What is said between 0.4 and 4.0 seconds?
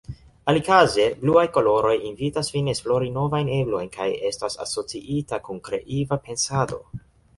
Alikaze, bluaj koloroj invitas vin esplori novajn eblojn